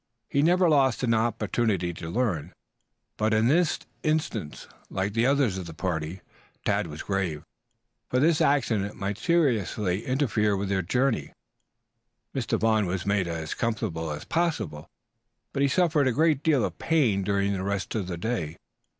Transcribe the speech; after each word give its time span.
He 0.31 0.41
never 0.41 0.67
lost 0.67 1.03
an 1.03 1.13
opportunity 1.13 1.93
to 1.93 2.09
learn, 2.09 2.53
but 3.17 3.35
in 3.35 3.47
this 3.47 3.77
instance, 4.01 4.65
like 4.89 5.13
the 5.13 5.27
others 5.27 5.59
of 5.59 5.67
the 5.67 5.75
party, 5.75 6.21
Tad 6.65 6.87
was 6.87 7.03
grave, 7.03 7.43
for 8.09 8.17
this 8.19 8.41
accident 8.41 8.95
might 8.95 9.19
seriously 9.19 10.03
interfere 10.03 10.57
with 10.57 10.69
their 10.69 10.81
journey. 10.81 11.33
Mr. 12.33 12.57
Vaughn 12.59 12.87
was 12.87 13.05
made 13.05 13.27
as 13.27 13.53
comfortable 13.53 14.09
as 14.09 14.25
possible, 14.25 14.87
but 15.53 15.61
he 15.61 15.67
suffered 15.67 16.07
a 16.07 16.11
great 16.11 16.41
deal 16.41 16.65
of 16.65 16.79
pain 16.79 17.21
during 17.21 17.53
the 17.53 17.61
rest 17.61 17.93
of 17.93 18.07
the 18.07 18.17
day. 18.17 18.57